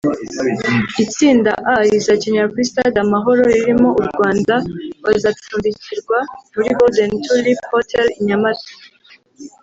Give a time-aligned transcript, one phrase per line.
[1.03, 4.55] Itsinda A rizakinira kuri stade Amahoro ririmo u Rwanda
[5.03, 6.17] bazacumbikirwa
[6.53, 8.71] muri Golden Tulip Hotel i Nyamata